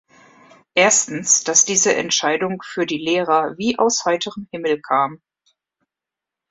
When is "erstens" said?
0.73-1.43